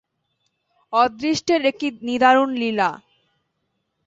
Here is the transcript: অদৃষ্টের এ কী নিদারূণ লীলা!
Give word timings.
অদৃষ্টের 0.93 1.61
এ 1.65 1.73
কী 1.79 1.87
নিদারূণ 2.07 2.49
লীলা! 2.61 2.89